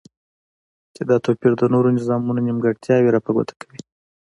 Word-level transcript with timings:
چی 0.93 1.01
دا 1.09 1.17
توپیر 1.25 1.51
د 1.57 1.63
نورو 1.73 1.89
نظامونو 1.97 2.39
نیمګرتیاوی 2.47 3.09
را 3.13 3.19
په 3.25 3.31
ګوته 3.35 3.53
کوی 3.61 3.79